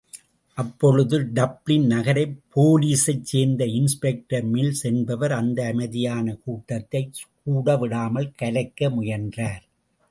அப்பொழுது 0.57 1.19
டப்ளின் 1.33 1.85
நகரப்போலிஸைச் 1.87 3.21
சேர்ந்த 3.23 3.65
இன்ஸ்பெக்டர் 3.73 4.51
மில்ஸ் 4.51 4.83
என்பவர்.அந்த 4.83 5.67
அமைதியான 5.67 6.35
கூட்டத்தைக் 6.35 7.13
கூடவிடாமல் 7.45 8.31
கலைக்க 8.35 8.89
முயன்றார். 8.89 9.63